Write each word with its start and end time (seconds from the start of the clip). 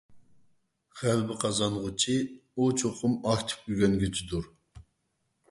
غەلىبە 1.01 1.35
قازانغۇچى 1.43 2.15
ئۇ 2.23 2.71
چوقۇم 2.81 3.15
ئاكتىپ 3.27 3.71
ئۆگەنگۈچىدۇر. 3.75 4.51